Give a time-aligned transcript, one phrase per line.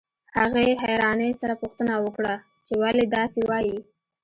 [0.37, 3.77] هغې حيرانۍ سره پوښتنه وکړه چې ولې داسې وايئ.